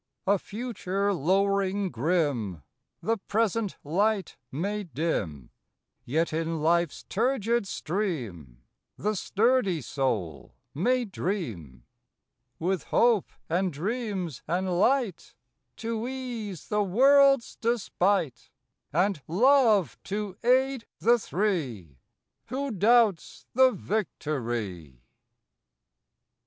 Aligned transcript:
A 0.25 0.39
future 0.39 1.13
lowering 1.13 1.91
grim 1.91 2.63
The 3.03 3.17
present 3.17 3.77
light 3.83 4.35
may 4.51 4.81
dim, 4.83 5.51
Yet 6.05 6.33
in 6.33 6.59
life 6.59 6.89
s 6.89 7.05
turgid 7.07 7.67
stream 7.67 8.63
The 8.97 9.15
sturdy 9.15 9.79
soul 9.79 10.55
may 10.73 11.05
dream. 11.05 11.85
December 12.57 12.57
Fourth 12.57 12.67
With 12.67 12.83
Hope 12.85 13.31
and 13.47 13.71
Dreams 13.71 14.41
and 14.47 14.79
Light 14.79 15.35
To 15.77 16.07
ease 16.07 16.67
the 16.69 16.81
world 16.81 17.41
s 17.41 17.59
despite, 17.61 18.49
And 18.91 19.21
Love 19.27 19.99
to 20.05 20.35
aid 20.43 20.87
the 20.97 21.19
three 21.19 21.99
Who 22.47 22.71
doubts 22.71 23.45
the 23.53 23.69
victory? 23.71 25.03